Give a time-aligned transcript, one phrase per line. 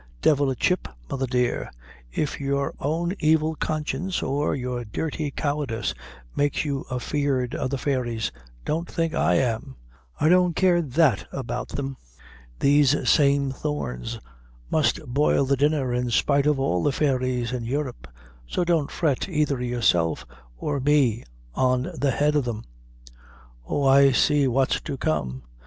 [0.23, 1.69] "Divil a chip, mother dear;
[2.11, 5.93] if your own evil conscience or your dirty cowardice
[6.35, 8.31] makes you afeard o' the fairies,
[8.65, 9.75] don't think I am.
[10.19, 11.97] I don't care that about them.
[12.59, 14.19] These same thorns
[14.71, 18.07] must boil the dinner in spite of all the fairies in Europe;
[18.47, 20.25] so don't fret either yourself
[20.57, 21.23] or me
[21.53, 22.63] on the head o' them."
[23.67, 25.43] "Oh, I see what's to come!